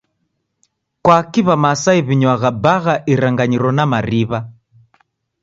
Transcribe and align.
Kwaki 1.03 1.41
W'aMasai 1.47 1.99
w'inywagha 2.07 2.49
bagha 2.63 2.95
iranganyiro 3.13 3.69
na 3.77 3.85
mariw'a? 3.91 4.39